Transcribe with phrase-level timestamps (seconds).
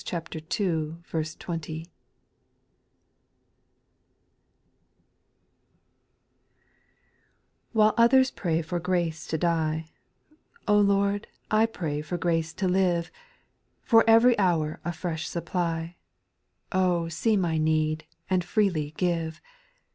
[0.09, 0.23] '1
[1.39, 1.87] "IT7HILE
[7.75, 13.11] others pray for grace to die, If O Lord, I pray for grace to live.
[13.83, 15.97] For every hour a fresh supply,
[17.09, 19.39] see my need and freely give.